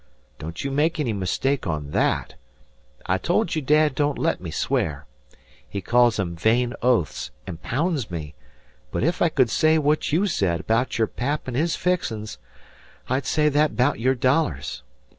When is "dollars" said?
14.15-14.81